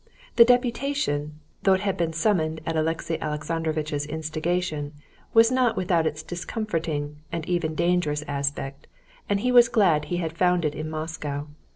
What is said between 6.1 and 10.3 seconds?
discomforting and even dangerous aspect, and he was glad he